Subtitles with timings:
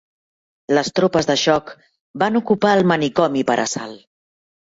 [0.77, 1.69] Les tropes de xoc
[2.23, 4.01] van ocupar el manicomi per assalt